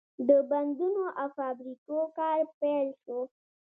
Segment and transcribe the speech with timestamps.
[0.27, 3.19] د بندونو او فابریکو کار پیل شو.